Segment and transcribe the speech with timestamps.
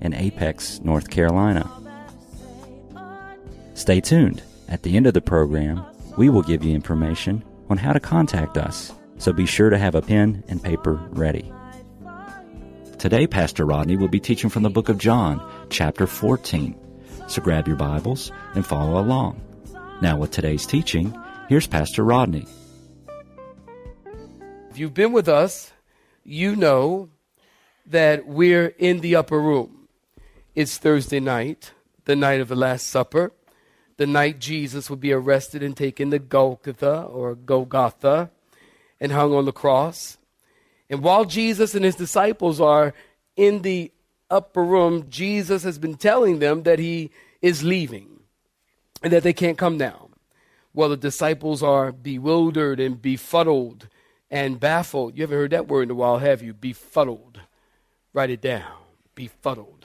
[0.00, 1.70] in Apex, North Carolina.
[3.74, 4.42] Stay tuned.
[4.68, 5.84] At the end of the program,
[6.16, 9.94] we will give you information on how to contact us, so be sure to have
[9.94, 11.52] a pen and paper ready.
[12.98, 15.40] Today, Pastor Rodney will be teaching from the book of John,
[15.70, 16.78] chapter 14.
[17.28, 19.40] So grab your Bibles and follow along.
[20.02, 21.16] Now, with today's teaching,
[21.48, 22.46] here's Pastor Rodney.
[24.70, 25.72] If you've been with us,
[26.24, 27.08] you know
[27.86, 29.79] that we're in the upper room.
[30.52, 31.74] It's Thursday night,
[32.06, 33.32] the night of the Last Supper,
[33.98, 38.32] the night Jesus would be arrested and taken to Golgotha or Golgotha
[38.98, 40.18] and hung on the cross.
[40.88, 42.94] And while Jesus and his disciples are
[43.36, 43.92] in the
[44.28, 48.18] upper room, Jesus has been telling them that he is leaving
[49.04, 50.08] and that they can't come down.
[50.74, 53.86] Well, the disciples are bewildered and befuddled
[54.32, 55.16] and baffled.
[55.16, 56.54] You haven't heard that word in a while, have you?
[56.54, 57.38] Befuddled.
[58.12, 58.72] Write it down.
[59.14, 59.79] Befuddled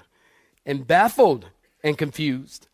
[0.66, 1.48] and baffled
[1.84, 2.68] and confused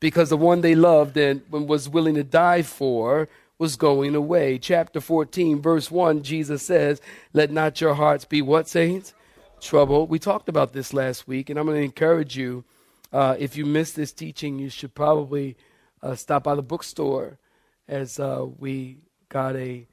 [0.00, 4.58] because the one they loved and was willing to die for was going away.
[4.58, 7.00] Chapter 14, verse 1, Jesus says,
[7.32, 9.14] Let not your hearts be what, saints?
[9.60, 10.08] Trouble.
[10.08, 12.64] We talked about this last week, and I'm going to encourage you.
[13.12, 15.56] Uh, if you missed this teaching, you should probably
[16.02, 17.38] uh, stop by the bookstore
[17.86, 18.98] as uh, we
[19.28, 19.86] got a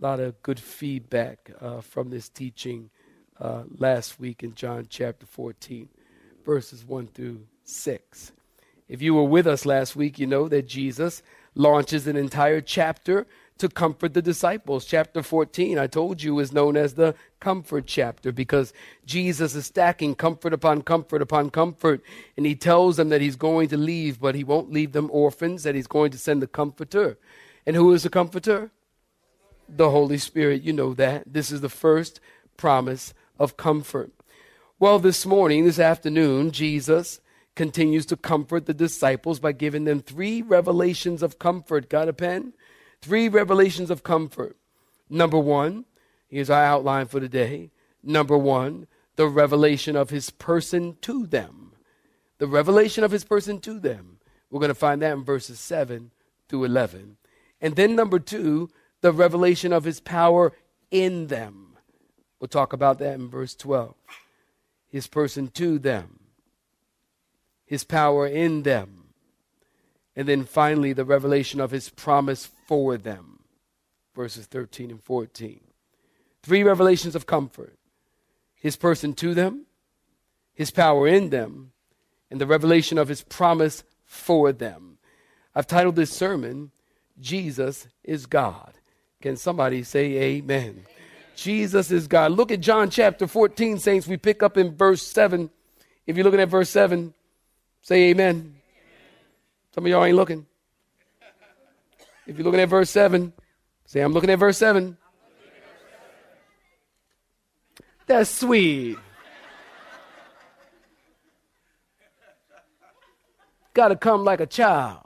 [0.00, 2.90] lot of good feedback uh, from this teaching
[3.40, 5.88] uh, last week in John chapter 14
[6.44, 8.32] verses 1 through 6.
[8.88, 11.22] If you were with us last week, you know that Jesus
[11.54, 13.26] launches an entire chapter
[13.58, 14.84] to comfort the disciples.
[14.84, 18.72] Chapter 14, I told you, is known as the comfort chapter because
[19.06, 22.02] Jesus is stacking comfort upon comfort upon comfort.
[22.36, 25.62] And he tells them that he's going to leave, but he won't leave them orphans,
[25.62, 27.18] that he's going to send the comforter.
[27.64, 28.72] And who is the comforter?
[29.68, 30.62] The Holy Spirit.
[30.62, 31.32] You know that.
[31.32, 32.20] This is the first
[32.56, 34.10] promise of comfort.
[34.82, 37.20] Well, this morning, this afternoon, Jesus
[37.54, 41.88] continues to comfort the disciples by giving them three revelations of comfort.
[41.88, 42.52] Got a pen?
[43.00, 44.56] Three revelations of comfort.
[45.08, 45.84] Number one,
[46.26, 47.70] here's our outline for today.
[48.02, 51.74] Number one, the revelation of his person to them.
[52.38, 54.18] The revelation of his person to them.
[54.50, 56.10] We're going to find that in verses 7
[56.48, 57.18] through 11.
[57.60, 58.68] And then number two,
[59.00, 60.52] the revelation of his power
[60.90, 61.76] in them.
[62.40, 63.94] We'll talk about that in verse 12
[64.92, 66.20] his person to them,
[67.64, 69.14] his power in them,
[70.14, 73.40] and then finally the revelation of his promise for them.
[74.14, 75.60] Verses 13 and 14.
[76.42, 77.78] Three revelations of comfort
[78.54, 79.66] his person to them,
[80.54, 81.72] his power in them,
[82.30, 84.98] and the revelation of his promise for them.
[85.52, 86.70] I've titled this sermon,
[87.18, 88.74] Jesus is God.
[89.20, 90.84] Can somebody say amen?
[91.34, 92.32] Jesus is God.
[92.32, 94.06] Look at John chapter 14, saints.
[94.06, 95.50] We pick up in verse 7.
[96.06, 97.14] If you're looking at verse 7,
[97.80, 98.36] say amen.
[98.36, 98.54] amen.
[99.74, 100.46] Some of y'all ain't looking.
[102.26, 103.32] If you're looking at verse 7,
[103.84, 104.96] say, I'm looking at verse 7.
[108.06, 108.98] That's sweet.
[113.74, 115.00] Got to come like a child.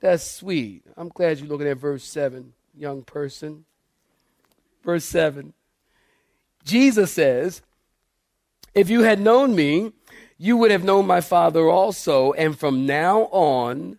[0.00, 0.82] That's sweet.
[0.96, 3.64] I'm glad you're looking at verse 7, young person
[4.82, 5.52] verse 7.
[6.64, 7.62] Jesus says,
[8.74, 9.92] If you had known me,
[10.38, 13.98] you would have known my Father also, and from now on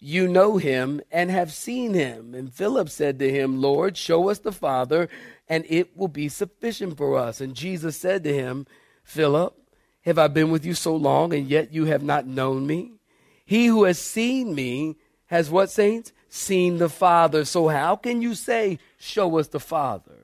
[0.00, 2.34] you know him and have seen him.
[2.34, 5.08] And Philip said to him, Lord, show us the Father,
[5.48, 7.40] and it will be sufficient for us.
[7.40, 8.66] And Jesus said to him,
[9.02, 9.56] Philip,
[10.02, 12.92] have I been with you so long, and yet you have not known me?
[13.46, 14.96] He who has seen me
[15.26, 16.12] has what, saints?
[16.28, 17.44] Seen the Father.
[17.46, 20.23] So how can you say, Show us the Father?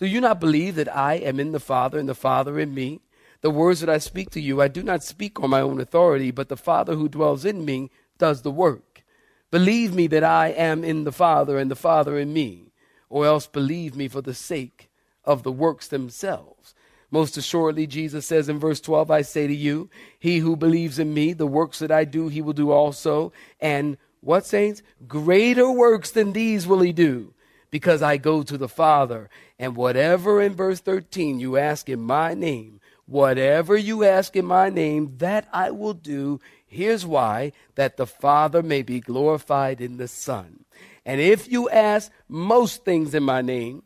[0.00, 3.00] Do you not believe that I am in the Father and the Father in me?
[3.42, 6.30] The words that I speak to you, I do not speak on my own authority,
[6.30, 9.04] but the Father who dwells in me does the work.
[9.50, 12.72] Believe me that I am in the Father and the Father in me,
[13.10, 14.88] or else believe me for the sake
[15.22, 16.74] of the works themselves.
[17.10, 21.12] Most assuredly, Jesus says in verse 12, I say to you, he who believes in
[21.12, 23.34] me, the works that I do, he will do also.
[23.60, 24.82] And what, saints?
[25.06, 27.34] Greater works than these will he do
[27.70, 29.28] because I go to the Father.
[29.58, 32.80] And whatever in verse 13 you ask in my name,
[33.10, 36.38] Whatever you ask in my name, that I will do.
[36.64, 40.64] Here's why that the Father may be glorified in the Son.
[41.04, 43.82] And if you ask most things in my name,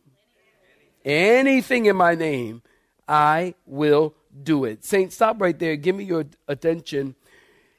[1.07, 2.61] anything in my name,
[3.09, 4.85] I will do it.
[4.85, 5.77] Saints, stop right there.
[5.77, 7.15] Give me your attention.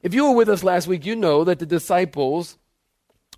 [0.02, 2.58] If you were with us last week, you know that the disciples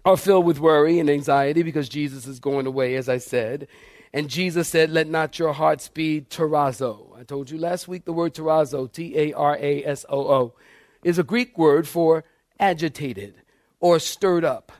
[0.08, 3.68] are filled with worry and anxiety because Jesus is going away, as I said.
[4.14, 7.18] And Jesus said, Let not your hearts be tarazo.
[7.20, 10.54] I told you last week the word tarazo, T A R A S O O,
[11.04, 12.24] is a Greek word for
[12.58, 13.36] agitated
[13.82, 14.72] or stirred up.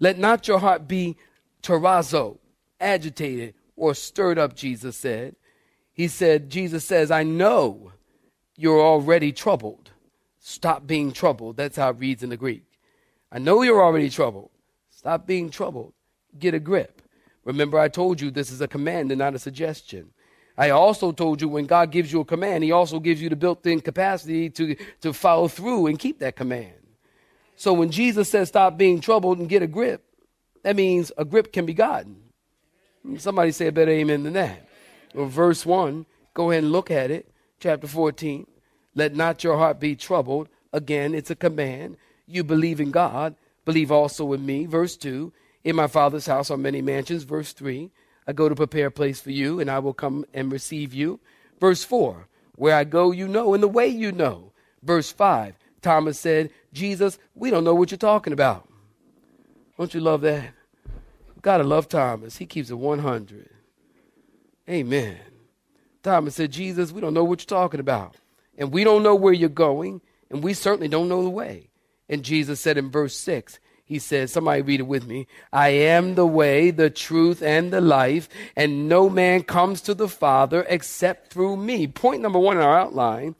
[0.00, 1.16] Let not your heart be
[1.62, 2.38] tarazo,
[2.80, 5.36] agitated or stirred up, Jesus said.
[5.92, 7.92] He said, Jesus says, I know
[8.56, 9.90] you're already troubled.
[10.40, 11.56] Stop being troubled.
[11.56, 12.64] That's how it reads in the Greek.
[13.30, 14.50] I know you're already troubled.
[15.02, 15.94] Stop being troubled.
[16.38, 17.02] Get a grip.
[17.44, 20.10] Remember, I told you this is a command and not a suggestion.
[20.56, 23.34] I also told you when God gives you a command, He also gives you the
[23.34, 26.74] built in capacity to, to follow through and keep that command.
[27.56, 30.04] So when Jesus says stop being troubled and get a grip,
[30.62, 32.16] that means a grip can be gotten.
[33.18, 34.68] Somebody say a better amen than that.
[35.14, 37.28] Well, verse 1, go ahead and look at it.
[37.58, 38.46] Chapter 14.
[38.94, 40.48] Let not your heart be troubled.
[40.72, 41.96] Again, it's a command.
[42.26, 44.66] You believe in God, believe also in me.
[44.66, 45.32] Verse 2.
[45.64, 47.22] In my Father's house are many mansions.
[47.22, 47.90] Verse 3.
[48.26, 51.20] I go to prepare a place for you, and I will come and receive you.
[51.60, 52.28] Verse 4.
[52.56, 54.52] Where I go, you know, and the way you know.
[54.82, 55.56] Verse 5.
[55.80, 58.68] Thomas said, Jesus, we don't know what you're talking about.
[59.76, 60.52] Don't you love that?
[61.40, 62.36] Gotta love Thomas.
[62.36, 63.50] He keeps it 100.
[64.70, 65.18] Amen.
[66.04, 68.16] Thomas said, Jesus, we don't know what you're talking about.
[68.56, 70.00] And we don't know where you're going.
[70.30, 71.68] And we certainly don't know the way.
[72.08, 75.26] And Jesus said in verse 6, He says, somebody read it with me.
[75.52, 80.08] I am the way, the truth, and the life, and no man comes to the
[80.08, 81.86] Father except through me.
[81.86, 83.34] Point number one in our outline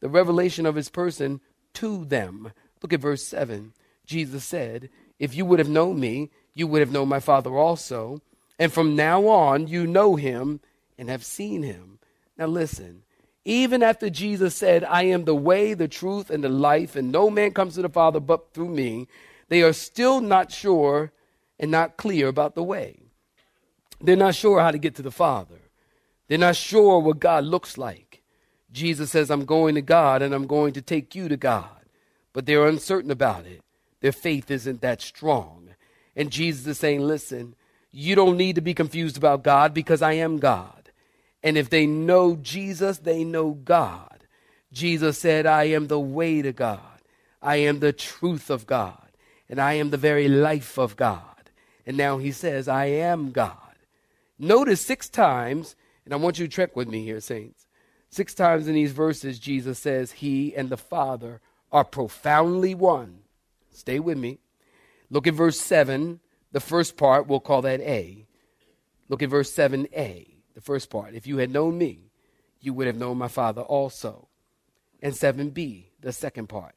[0.00, 1.40] the revelation of his person
[1.74, 2.52] to them.
[2.82, 3.72] Look at verse 7.
[4.04, 8.20] Jesus said, If you would have known me, you would have known my Father also.
[8.58, 10.60] And from now on, you know him
[10.98, 11.98] and have seen him.
[12.38, 13.02] Now, listen.
[13.46, 17.30] Even after Jesus said, I am the way, the truth, and the life, and no
[17.30, 19.06] man comes to the Father but through me,
[19.48, 21.12] they are still not sure
[21.56, 22.98] and not clear about the way.
[24.00, 25.60] They're not sure how to get to the Father.
[26.26, 28.24] They're not sure what God looks like.
[28.72, 31.70] Jesus says, I'm going to God and I'm going to take you to God.
[32.32, 33.62] But they're uncertain about it.
[34.00, 35.68] Their faith isn't that strong.
[36.16, 37.54] And Jesus is saying, Listen,
[37.92, 40.75] you don't need to be confused about God because I am God.
[41.46, 44.26] And if they know Jesus, they know God.
[44.72, 46.80] Jesus said, I am the way to God.
[47.40, 49.12] I am the truth of God.
[49.48, 51.50] And I am the very life of God.
[51.86, 53.76] And now he says, I am God.
[54.40, 57.68] Notice six times, and I want you to trek with me here, saints.
[58.10, 61.40] Six times in these verses, Jesus says, He and the Father
[61.70, 63.20] are profoundly one.
[63.70, 64.40] Stay with me.
[65.10, 66.18] Look at verse 7
[66.56, 68.26] the first part, we'll call that A.
[69.10, 71.14] Look at verse 7a, the first part.
[71.14, 72.10] If you had known me,
[72.60, 74.26] you would have known my Father also.
[75.02, 76.74] And 7b, the second part.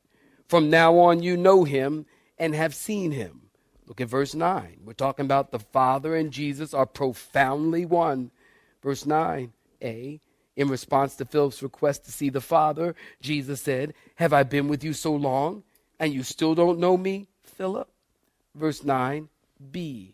[0.49, 2.05] From now on, you know him
[2.37, 3.49] and have seen him.
[3.87, 4.81] Look at verse 9.
[4.83, 8.31] We're talking about the Father and Jesus are profoundly one.
[8.83, 10.19] Verse 9a,
[10.57, 14.83] in response to Philip's request to see the Father, Jesus said, Have I been with
[14.83, 15.63] you so long,
[15.99, 17.89] and you still don't know me, Philip?
[18.55, 20.11] Verse 9b,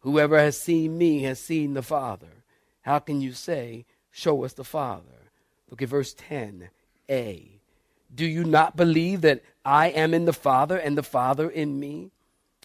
[0.00, 2.43] Whoever has seen me has seen the Father.
[2.84, 5.30] How can you say, Show us the Father?
[5.68, 6.68] Look at verse 10
[7.10, 7.50] A.
[8.14, 12.12] Do you not believe that I am in the Father and the Father in me?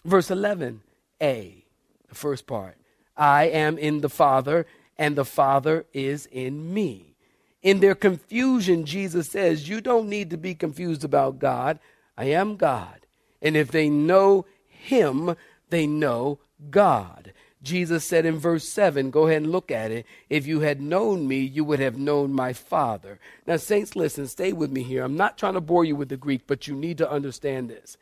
[0.04, 0.82] Verse 11
[1.20, 1.64] A.
[2.08, 2.76] The first part.
[3.16, 7.16] I am in the Father and the Father is in me.
[7.62, 11.78] In their confusion, Jesus says, You don't need to be confused about God.
[12.16, 13.06] I am God.
[13.42, 15.34] And if they know Him,
[15.70, 16.38] they know
[16.70, 17.32] God.
[17.62, 20.06] Jesus said in verse 7, go ahead and look at it.
[20.30, 23.18] If you had known me, you would have known my Father.
[23.46, 25.04] Now, saints, listen, stay with me here.
[25.04, 27.98] I'm not trying to bore you with the Greek, but you need to understand this.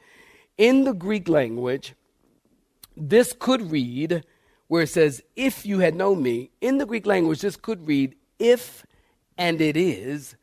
[0.56, 1.94] In the Greek language,
[2.96, 4.24] this could read,
[4.68, 8.14] where it says, if you had known me, in the Greek language, this could read,
[8.38, 8.86] if
[9.36, 10.36] and it is,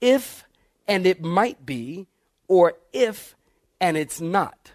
[0.00, 0.44] if
[0.88, 2.06] and it might be,
[2.48, 3.34] or if
[3.80, 4.72] and it's not.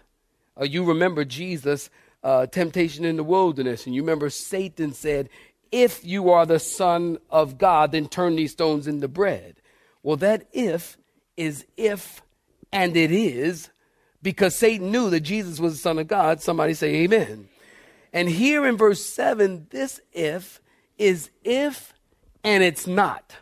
[0.60, 1.90] Uh, you remember Jesus'
[2.22, 5.28] uh, temptation in the wilderness, and you remember Satan said,
[5.70, 9.56] If you are the Son of God, then turn these stones into bread.
[10.02, 10.96] Well, that if
[11.36, 12.22] is if
[12.72, 13.70] and it is
[14.22, 16.40] because Satan knew that Jesus was the Son of God.
[16.40, 17.48] Somebody say amen.
[18.12, 20.60] And here in verse 7, this if
[20.98, 21.94] is if
[22.44, 23.36] and it's not.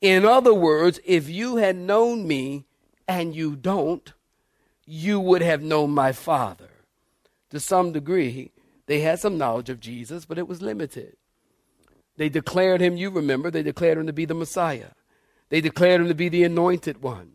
[0.00, 2.66] In other words, if you had known me
[3.08, 4.12] and you don't,
[4.84, 6.68] you would have known my Father.
[7.56, 8.52] To some degree,
[8.84, 11.16] they had some knowledge of Jesus, but it was limited.
[12.18, 14.90] They declared him, you remember, they declared him to be the Messiah.
[15.48, 17.30] They declared him to be the anointed one.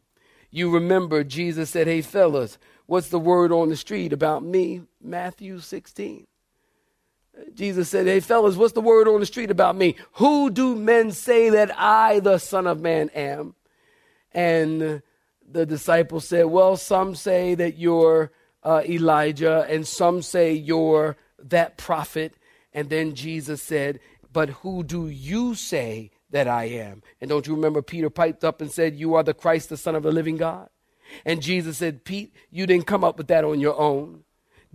[0.51, 4.84] You remember Jesus said, Hey, fellas, what's the word on the street about me?
[5.01, 6.28] Matthew 16.
[7.56, 9.96] Jesus said, Hey, fellas, what's the word on the street about me?
[10.18, 13.56] Who do men say that I, the Son of Man, am?
[14.36, 15.01] And
[15.51, 18.32] the disciples said, Well, some say that you're
[18.63, 22.34] uh, Elijah, and some say you're that prophet.
[22.74, 24.00] And then Jesus said,
[24.32, 27.03] But who do you say that I am?
[27.20, 29.96] And don't you remember Peter piped up and said, You are the Christ, the Son
[29.96, 30.70] of the living God?
[31.25, 34.24] And Jesus said, Pete, you didn't come up with that on your own.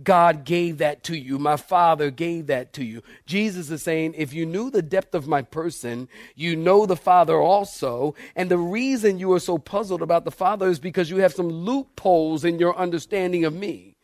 [0.03, 1.39] God gave that to you.
[1.39, 3.01] My Father gave that to you.
[3.25, 7.37] Jesus is saying, if you knew the depth of my person, you know the Father
[7.37, 8.13] also.
[8.35, 11.49] And the reason you are so puzzled about the Father is because you have some
[11.49, 13.95] loopholes in your understanding of me.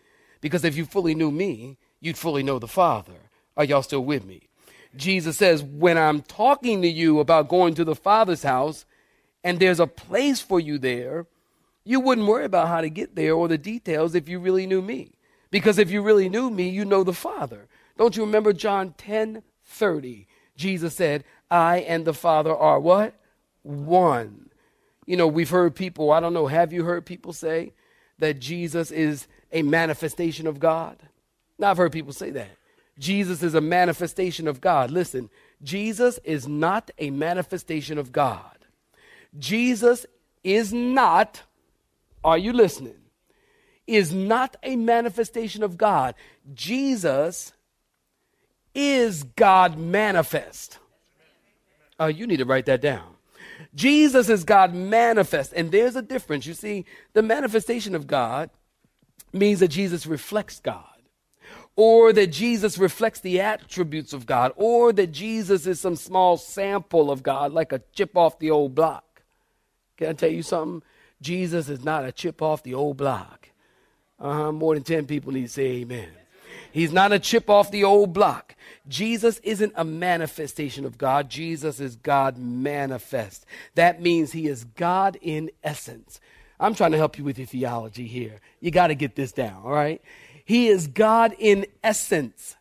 [0.42, 3.30] Because if you fully knew me, you'd fully know the Father.
[3.56, 4.50] Are y'all still with me?
[4.96, 8.86] Jesus says, when I'm talking to you about going to the Father's house
[9.44, 11.28] and there's a place for you there,
[11.84, 14.82] you wouldn't worry about how to get there or the details if you really knew
[14.82, 15.12] me.
[15.54, 17.68] Because if you really knew me, you know the Father.
[17.96, 20.28] Don't you remember John 10 30?
[20.56, 23.14] Jesus said, I and the Father are what?
[23.62, 24.50] One.
[25.06, 27.74] You know, we've heard people, I don't know, have you heard people say
[28.18, 30.98] that Jesus is a manifestation of God?
[31.60, 32.58] Now, I've heard people say that.
[32.98, 34.90] Jesus is a manifestation of God.
[34.90, 35.30] Listen,
[35.62, 38.58] Jesus is not a manifestation of God.
[39.38, 40.08] Jesus
[40.44, 41.44] is not,
[42.24, 43.03] are you listening?
[43.88, 46.16] Is not a manifestation of God.
[46.54, 47.54] Jesus
[48.74, 50.80] is God manifest.
[52.00, 53.16] Oh, you need to write that down.
[53.76, 55.54] Jesus is God manifest.
[55.54, 56.46] And there's a difference.
[56.46, 58.50] You see, the manifestation of God
[59.32, 60.86] means that Jesus reflects God,
[61.76, 67.10] or that Jesus reflects the attributes of God, or that Jesus is some small sample
[67.10, 69.24] of God, like a chip off the old block.
[69.98, 70.84] Can I tell you something?
[71.22, 73.43] Jesus is not a chip off the old block.
[74.24, 76.08] Uh-huh, more than 10 people need to say amen.
[76.72, 78.56] He's not a chip off the old block.
[78.88, 81.30] Jesus isn't a manifestation of God.
[81.30, 83.46] Jesus is God manifest.
[83.76, 86.22] That means he is God in essence.
[86.60, 88.40] I'm trying to help you with your theology here.
[88.62, 90.02] You got to get this down, all right?
[90.46, 92.56] He is God in essence.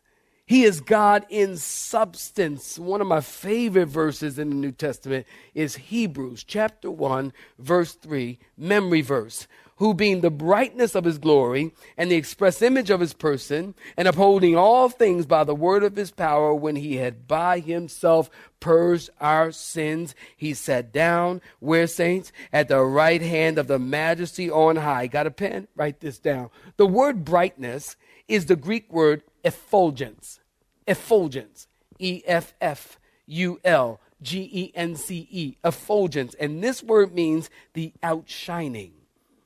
[0.45, 2.77] He is God in substance.
[2.77, 8.37] One of my favorite verses in the New Testament is Hebrews chapter 1, verse 3,
[8.57, 13.13] memory verse who being the brightness of his glory and the express image of his
[13.13, 17.59] person, and upholding all things by the word of his power, when he had by
[17.59, 23.79] himself purged our sins, he sat down, where saints, at the right hand of the
[23.79, 25.07] majesty on high.
[25.07, 25.67] Got a pen?
[25.75, 26.49] Write this down.
[26.77, 27.95] The word brightness
[28.27, 30.39] is the Greek word effulgence.
[30.87, 31.67] Effulgence.
[31.99, 35.57] E F F U L G E N C E.
[35.63, 36.33] Effulgence.
[36.35, 38.93] And this word means the outshining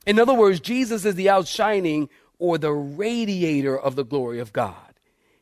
[0.08, 4.94] in other words, Jesus is the outshining or the radiator of the glory of God.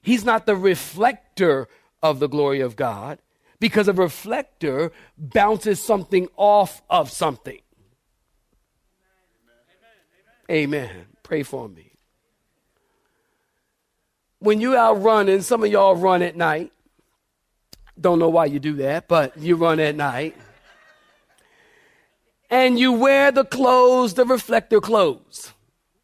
[0.02, 1.68] He's not the reflector
[2.02, 3.20] of the glory of God
[3.60, 7.60] because a reflector bounces something off of something.
[10.50, 10.88] Amen.
[10.90, 11.06] Amen.
[11.22, 11.92] Pray for me.
[14.40, 16.72] When you out running, some of y'all run at night.
[18.00, 20.36] Don't know why you do that, but you run at night
[22.50, 25.52] and you wear the clothes, the reflector clothes.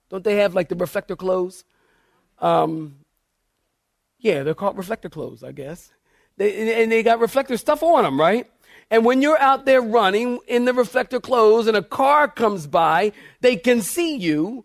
[0.08, 1.64] Don't they have like the reflector clothes?
[2.38, 2.96] Um,
[4.18, 5.90] yeah, they're called reflector clothes, I guess.
[6.36, 8.50] They, and they got reflector stuff on them, right?
[8.90, 13.12] And when you're out there running in the reflector clothes and a car comes by,
[13.40, 14.64] they can see you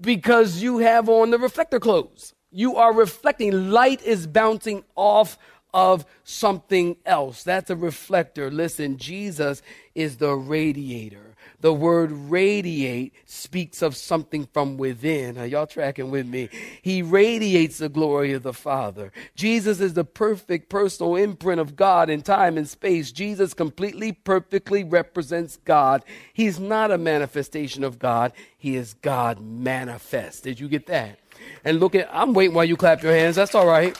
[0.00, 2.34] because you have on the reflector clothes.
[2.50, 3.70] You are reflecting.
[3.70, 5.38] Light is bouncing off
[5.74, 7.42] of something else.
[7.42, 8.50] That's a reflector.
[8.50, 9.62] Listen, Jesus
[9.94, 11.28] is the radiator.
[11.60, 15.36] The word radiate speaks of something from within.
[15.38, 16.48] Are y'all tracking with me?
[16.82, 19.12] He radiates the glory of the Father.
[19.34, 23.10] Jesus is the perfect personal imprint of God in time and space.
[23.10, 26.04] Jesus completely, perfectly represents God.
[26.32, 28.32] He's not a manifestation of God.
[28.56, 30.44] He is God manifest.
[30.44, 31.18] Did you get that?
[31.64, 33.34] And look at, I'm waiting while you clap your hands.
[33.34, 33.98] That's all right.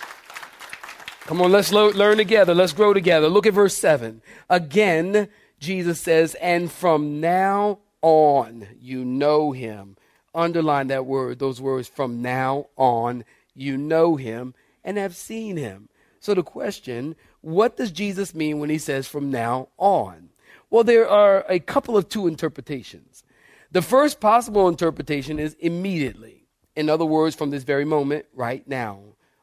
[1.29, 2.55] Come on, let's lo- learn together.
[2.55, 3.29] Let's grow together.
[3.29, 4.23] Look at verse 7.
[4.49, 5.29] Again,
[5.61, 9.99] Jesus says, and from now on, you know him.
[10.35, 15.91] Underline that word, those words, from now on, you know him and have seen him.
[16.19, 20.31] So the question, what does Jesus mean when he says from now on?
[20.71, 23.23] Well, there are a couple of two interpretations.
[23.71, 26.47] The first possible interpretation is immediately.
[26.75, 29.01] In other words, from this very moment, right now.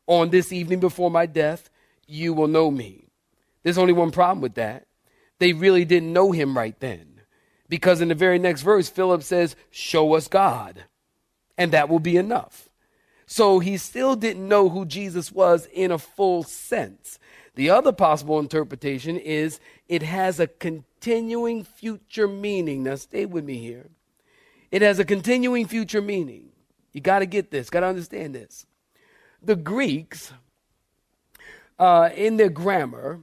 [0.07, 1.69] On this evening before my death,
[2.07, 3.07] you will know me.
[3.63, 4.87] There's only one problem with that.
[5.39, 7.21] They really didn't know him right then.
[7.67, 10.85] Because in the very next verse, Philip says, Show us God.
[11.57, 12.69] And that will be enough.
[13.25, 17.17] So he still didn't know who Jesus was in a full sense.
[17.55, 22.83] The other possible interpretation is it has a continuing future meaning.
[22.83, 23.89] Now, stay with me here.
[24.71, 26.49] It has a continuing future meaning.
[26.91, 28.65] You got to get this, got to understand this.
[29.41, 30.33] The Greeks,
[31.79, 33.19] uh, in their grammar,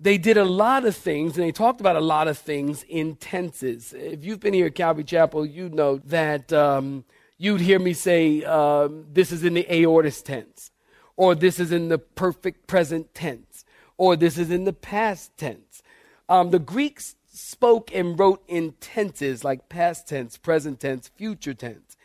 [0.00, 3.16] they did a lot of things, and they talked about a lot of things in
[3.16, 3.92] tenses.
[3.92, 7.04] If you've been here at Calvary Chapel, you know that um,
[7.38, 10.70] you'd hear me say, um, This is in the aorist tense,
[11.16, 13.64] or this is in the perfect present tense,
[13.96, 15.82] or this is in the past tense.
[16.28, 21.96] Um, the Greeks spoke and wrote in tenses like past tense, present tense, future tense.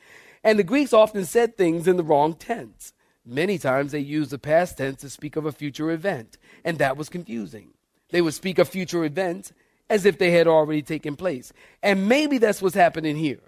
[0.44, 2.94] And the Greeks often said things in the wrong tense.
[3.30, 6.98] Many times they used the past tense to speak of a future event, and that
[6.98, 7.70] was confusing.
[8.10, 9.54] They would speak of future events
[9.88, 11.54] as if they had already taken place.
[11.84, 13.42] And maybe that's what's happening here.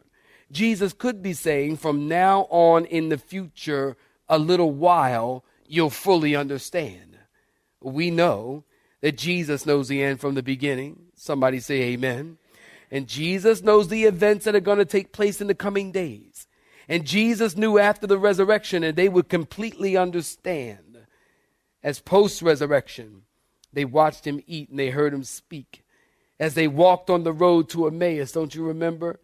[0.52, 3.98] Jesus could be saying, from now on in the future,
[4.30, 7.18] a little while, you'll fully understand.
[7.82, 8.66] We know
[9.02, 11.08] that Jesus knows the end from the beginning.
[11.16, 12.38] Somebody say amen.
[12.92, 16.46] And Jesus knows the events that are going to take place in the coming days.
[16.92, 20.98] And Jesus knew after the resurrection, and they would completely understand.
[21.82, 23.22] As post resurrection,
[23.72, 25.86] they watched him eat and they heard him speak.
[26.38, 29.22] As they walked on the road to Emmaus, don't you remember?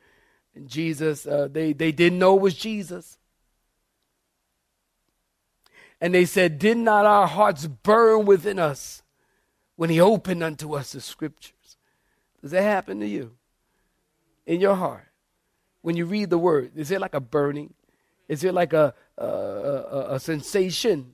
[0.56, 3.18] And Jesus, uh, they, they didn't know it was Jesus.
[6.00, 9.04] And they said, Did not our hearts burn within us
[9.76, 11.76] when he opened unto us the scriptures?
[12.42, 13.34] Does that happen to you?
[14.46, 15.07] In your heart?
[15.88, 17.74] When you read the word, is it like a burning?
[18.28, 21.14] Is it like a, a, a, a sensation?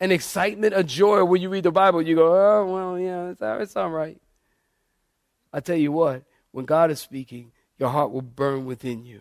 [0.00, 2.00] An excitement, a joy when you read the Bible?
[2.00, 4.18] You go, oh, well, yeah, it's, it's all right.
[5.52, 9.20] I tell you what, when God is speaking, your heart will burn within you.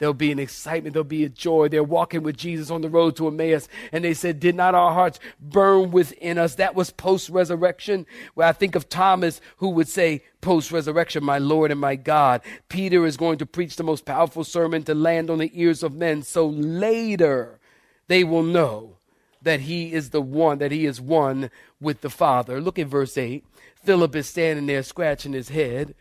[0.00, 0.94] There'll be an excitement.
[0.94, 1.68] There'll be a joy.
[1.68, 3.68] They're walking with Jesus on the road to Emmaus.
[3.92, 6.54] And they said, Did not our hearts burn within us?
[6.54, 8.06] That was post resurrection.
[8.32, 12.40] Where I think of Thomas who would say, Post resurrection, my Lord and my God.
[12.70, 15.92] Peter is going to preach the most powerful sermon to land on the ears of
[15.92, 16.22] men.
[16.22, 17.60] So later
[18.08, 18.96] they will know
[19.42, 22.58] that he is the one, that he is one with the Father.
[22.58, 23.44] Look at verse 8.
[23.84, 25.94] Philip is standing there scratching his head.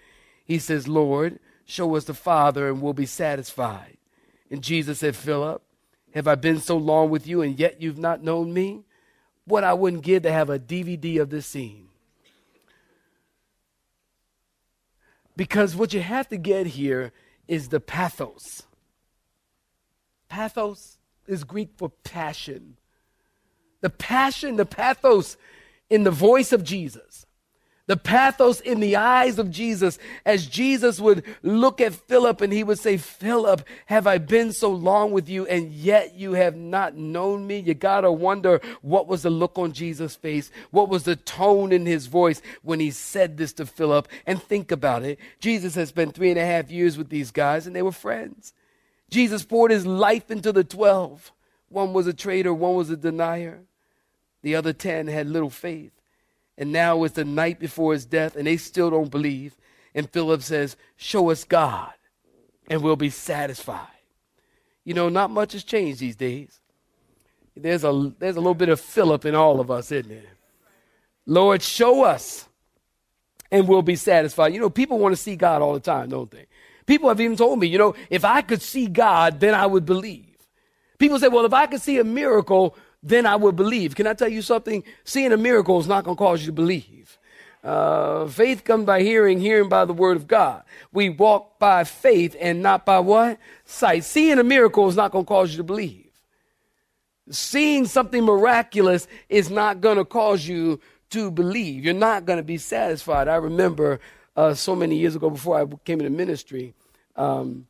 [0.45, 3.97] He says, Lord, Show us the Father and we'll be satisfied.
[4.49, 5.61] And Jesus said, Philip,
[6.15, 8.85] have I been so long with you and yet you've not known me?
[9.45, 11.89] What I wouldn't give to have a DVD of this scene.
[15.35, 17.11] Because what you have to get here
[17.47, 18.63] is the pathos.
[20.27, 22.77] Pathos is Greek for passion.
[23.81, 25.37] The passion, the pathos
[25.87, 27.27] in the voice of Jesus
[27.89, 32.63] the pathos in the eyes of Jesus as Jesus would look at Philip and he
[32.63, 36.95] would say, Philip, have I been so long with you and yet you have not
[36.95, 37.57] known me?
[37.57, 40.51] You gotta wonder what was the look on Jesus' face?
[40.69, 44.07] What was the tone in his voice when he said this to Philip?
[44.27, 45.17] And think about it.
[45.39, 48.53] Jesus has spent three and a half years with these guys and they were friends.
[49.09, 51.31] Jesus poured his life into the 12.
[51.69, 53.61] One was a traitor, one was a denier.
[54.43, 55.98] The other 10 had little faith
[56.59, 59.55] and now it's the night before his death, and they still don't believe.
[59.95, 61.93] And Philip says, Show us God,
[62.69, 63.87] and we'll be satisfied.
[64.83, 66.59] You know, not much has changed these days.
[67.55, 70.33] There's a, there's a little bit of Philip in all of us, isn't there?
[71.25, 72.45] Lord, show us,
[73.51, 74.53] and we'll be satisfied.
[74.53, 76.47] You know, people want to see God all the time, don't they?
[76.85, 79.85] People have even told me, you know, if I could see God, then I would
[79.85, 80.25] believe.
[80.97, 83.95] People say, well, if I could see a miracle, then I would believe.
[83.95, 84.83] Can I tell you something?
[85.03, 87.17] Seeing a miracle is not going to cause you to believe.
[87.63, 90.63] Uh, faith comes by hearing, hearing by the word of God.
[90.93, 93.37] We walk by faith and not by what?
[93.65, 94.03] Sight.
[94.03, 96.07] Seeing a miracle is not going to cause you to believe.
[97.29, 100.79] Seeing something miraculous is not going to cause you
[101.11, 101.83] to believe.
[101.83, 103.27] You're not going to be satisfied.
[103.27, 103.99] I remember
[104.35, 106.73] uh, so many years ago before I came into ministry,
[107.15, 107.67] um,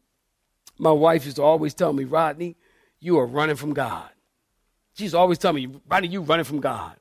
[0.77, 2.55] my wife used to always tell me, Rodney,
[2.99, 4.09] you are running from God.
[4.99, 6.93] She's always telling me, Rodney, you running from God.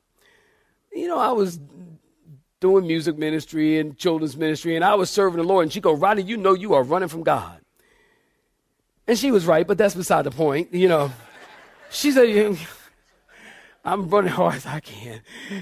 [0.93, 1.59] You know, I was
[2.61, 5.63] doing music ministry and children's ministry, and I was serving the Lord.
[5.63, 7.59] And she go, Rodney, you know you are running from God.
[9.05, 10.73] And she was right, but that's beside the point.
[10.73, 11.11] You know,
[11.91, 12.57] she said,
[13.85, 15.21] I'm running hard as I can.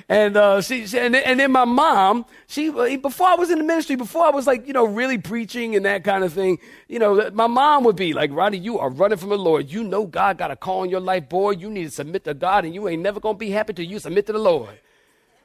[0.09, 3.59] And, uh, she, she and, then- and then my mom, she, before I was in
[3.59, 6.59] the ministry, before I was like, you know, really preaching and that kind of thing,
[6.87, 9.71] you know, my mom would be like, Ronnie, you are running from the Lord.
[9.71, 11.51] You know God got a call in your life, boy.
[11.51, 13.99] You need to submit to God and you ain't never to be happy till you
[13.99, 14.79] submit to the Lord.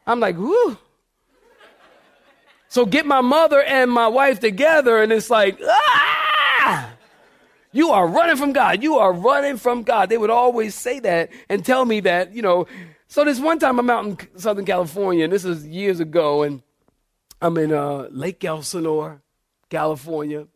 [0.07, 0.79] I'm like, whoo.
[2.69, 5.82] So get my mother and my wife together and it's like, ah!
[7.73, 8.83] You are running from God.
[8.83, 10.11] You are running from God.
[10.11, 12.67] They would always say that and tell me that, you know.
[13.09, 16.63] So this one time I'm out in Southern California, and this is years ago, and
[17.41, 19.23] I'm in uh, Lake Elsinore,
[19.71, 20.47] California.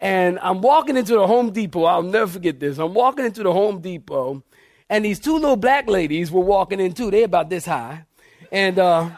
[0.00, 1.84] And I'm walking into the Home Depot.
[1.84, 2.78] I'll never forget this.
[2.78, 4.42] I'm walking into the Home Depot,
[4.90, 7.10] and these two little black ladies were walking in too.
[7.10, 8.04] They're about this high.
[8.52, 9.10] And uh,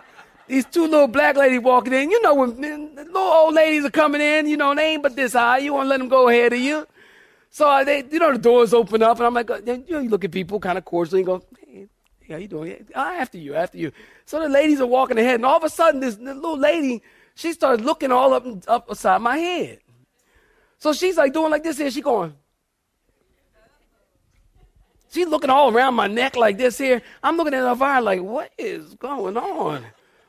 [0.47, 2.11] these two little black ladies walking in.
[2.11, 5.17] You know, when when little old ladies are coming in, you know, they ain't but
[5.17, 5.59] this high.
[5.59, 6.87] You want to let them go ahead of you.
[7.57, 10.11] So they, you know, the doors open up, and I'm like, uh, you know, you
[10.11, 11.89] look at people kind of cordially and go, hey,
[12.29, 12.85] how you doing?
[12.95, 13.93] After you, after you.
[14.27, 17.01] So the ladies are walking ahead, and all of a sudden, this, little lady,
[17.35, 19.79] she starts looking all up up beside my head.
[20.77, 21.91] So she's like doing like this here.
[21.91, 22.35] She going.
[25.11, 27.01] She's looking all around my neck like this here.
[27.23, 29.83] I'm looking at Elvira like, what is going on?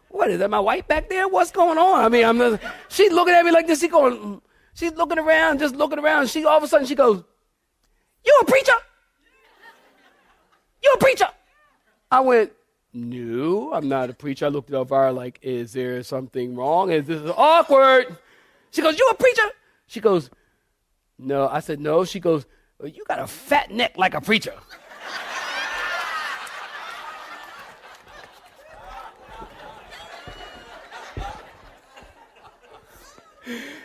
[0.07, 0.49] What is that?
[0.49, 1.27] My wife back there?
[1.27, 2.05] What's going on?
[2.05, 2.57] I mean, I'm.
[2.87, 3.81] She's looking at me like this.
[3.81, 4.41] She going.
[4.77, 6.29] She's looking around, just looking around.
[6.29, 7.23] She all of a sudden she goes,
[8.23, 8.75] "You a preacher?
[10.83, 11.27] You a preacher?"
[12.11, 12.51] I went,
[12.93, 16.91] "No, I'm not a preacher." I looked at Elvira like, "Is there something wrong?
[16.91, 18.17] Is this awkward?"
[18.69, 19.49] She goes, "You a preacher?"
[19.87, 20.29] She goes,
[21.17, 22.45] "No." I said, "No." She goes,
[22.77, 24.53] well, "You got a fat neck like a preacher."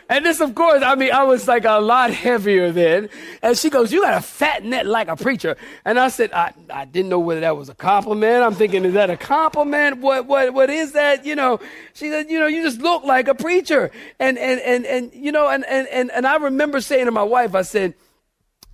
[0.09, 3.09] And this, of course, I mean, I was like a lot heavier then.
[3.41, 5.55] And she goes, You got a fat neck like a preacher.
[5.85, 8.43] And I said, I, I didn't know whether that was a compliment.
[8.43, 9.97] I'm thinking, Is that a compliment?
[9.99, 11.25] What, what, what is that?
[11.25, 11.59] You know,
[11.93, 13.91] she said, You know, you just look like a preacher.
[14.19, 17.23] And, and, and, and you know, and, and, and, and I remember saying to my
[17.23, 17.93] wife, I said,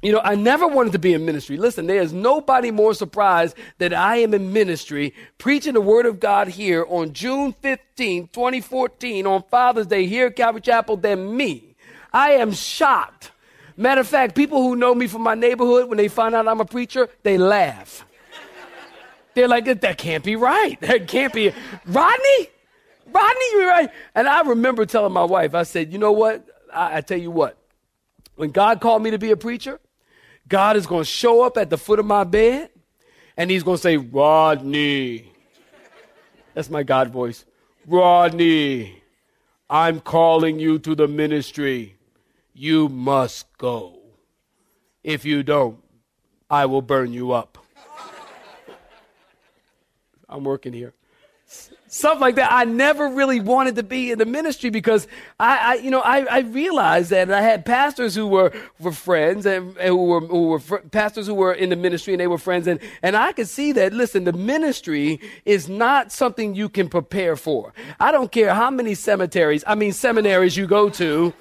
[0.02, 1.58] you know, I never wanted to be in ministry.
[1.58, 6.22] Listen, there is nobody more surprised that I am in ministry preaching the word of
[6.22, 11.76] God here on June 15, 2014, on Father's Day here at Calvary Chapel than me.
[12.14, 13.32] I am shocked.
[13.76, 16.62] Matter of fact, people who know me from my neighborhood, when they find out I'm
[16.62, 18.06] a preacher, they laugh.
[19.34, 20.80] They're like, that can't be right.
[20.82, 21.54] That can't be.
[21.86, 22.50] Rodney?
[23.06, 23.90] Rodney, you're right.
[24.16, 26.46] And I remember telling my wife, I said, you know what?
[26.74, 27.58] I, I tell you what,
[28.36, 29.80] when God called me to be a preacher,
[30.50, 32.72] God is going to show up at the foot of my bed
[33.38, 35.32] and he's going to say, Rodney.
[36.54, 37.46] That's my God voice.
[37.88, 39.02] Rodney,
[39.70, 41.96] I'm calling you to the ministry.
[42.54, 44.00] You must go.
[45.04, 45.78] If you don't,
[46.50, 47.58] I will burn you up.
[50.28, 50.94] I'm working here
[51.90, 52.52] stuff like that.
[52.52, 55.08] I never really wanted to be in the ministry because
[55.40, 59.46] I, I you know, I, I realized that I had pastors who were, were friends
[59.46, 62.28] and, and who were, who were fr- pastors who were in the ministry and they
[62.28, 62.68] were friends.
[62.68, 67.36] And, and I could see that, listen, the ministry is not something you can prepare
[67.36, 67.74] for.
[68.00, 71.34] I don't care how many cemeteries, I mean, seminaries you go to.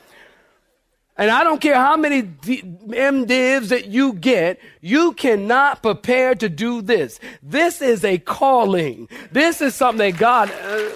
[1.19, 6.49] And I don't care how many D- MDivs that you get, you cannot prepare to
[6.49, 7.19] do this.
[7.43, 9.09] This is a calling.
[9.33, 10.91] This is something that God, uh,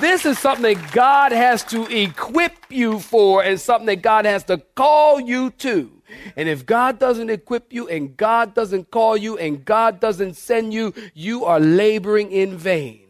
[0.00, 4.42] this is something that God has to equip you for and something that God has
[4.44, 5.92] to call you to.
[6.34, 10.72] And if God doesn't equip you and God doesn't call you and God doesn't send
[10.72, 13.02] you, you are laboring in vain.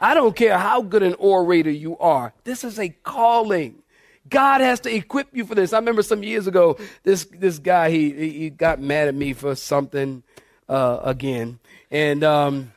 [0.00, 2.32] I don't care how good an orator you are.
[2.44, 3.82] This is a calling.
[4.28, 5.72] God has to equip you for this.
[5.72, 9.54] I remember some years ago, this this guy he he got mad at me for
[9.54, 10.22] something
[10.68, 11.58] uh, again,
[11.90, 12.72] and um,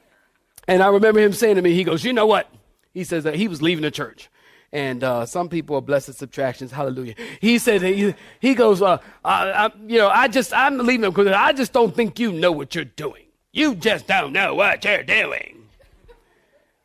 [0.67, 2.49] and I remember him saying to me, he goes, "You know what?"
[2.93, 4.29] He says that he was leaving the church,
[4.71, 6.71] and uh, some people are blessed subtractions.
[6.71, 7.15] Hallelujah.
[7.39, 11.27] He said he, he goes, uh, I, I, you know, I just I'm leaving because
[11.27, 13.23] I just don't think you know what you're doing.
[13.51, 15.67] You just don't know what you're doing.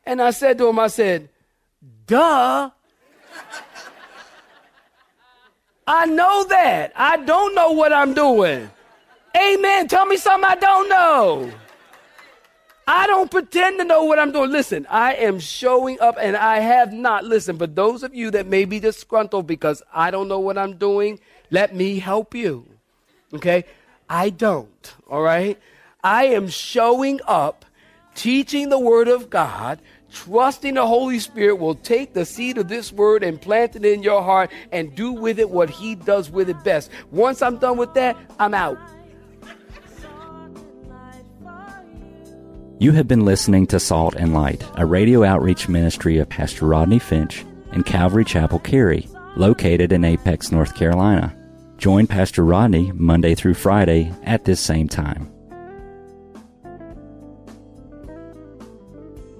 [0.05, 1.29] And I said to him, I said,
[2.07, 2.71] "Duh."
[5.87, 6.93] I know that.
[6.95, 8.69] I don't know what I'm doing.
[9.37, 9.87] Amen.
[9.87, 11.51] Tell me something I don't know.
[12.87, 14.51] I don't pretend to know what I'm doing.
[14.51, 17.23] Listen, I am showing up and I have not.
[17.23, 20.77] Listen, for those of you that may be disgruntled because I don't know what I'm
[20.77, 21.19] doing,
[21.49, 22.65] let me help you.
[23.33, 23.65] Okay?
[24.07, 24.93] I don't.
[25.09, 25.59] All right?
[26.03, 27.65] I am showing up,
[28.13, 29.79] teaching the Word of God,
[30.15, 34.01] trusting the Holy Spirit will take the seed of this word and plant it in
[34.01, 36.89] your heart and do with it what He does with it best.
[37.11, 38.79] Once I'm done with that, I'm out.
[42.79, 46.99] You have been listening to Salt and Light, a radio outreach ministry of Pastor Rodney
[46.99, 51.35] Finch and Calvary Chapel Cary, located in Apex, North Carolina.
[51.77, 55.34] Join Pastor Rodney Monday through Friday at this same time.